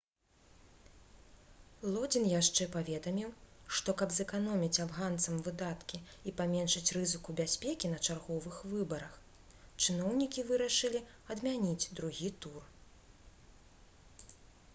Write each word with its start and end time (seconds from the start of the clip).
лодзін 1.95 2.23
яшчэ 2.29 2.65
паведаміў 2.75 3.29
што 3.79 3.93
каб 3.99 4.13
зэканоміць 4.15 4.79
афганцам 4.85 5.37
выдаткі 5.47 6.01
і 6.31 6.33
паменшыць 6.39 6.93
рызыку 6.97 7.37
бяспекі 7.41 7.91
на 7.93 7.99
чарговых 8.07 8.57
выбарах 8.75 9.19
чыноўнікі 9.85 10.47
вырашылі 10.53 11.03
адмяніць 11.35 11.89
другі 12.01 12.33
тур 12.47 12.59